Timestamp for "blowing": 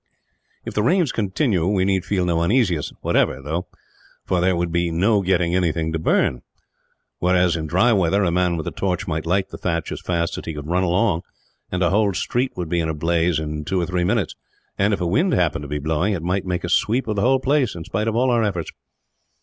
15.77-16.13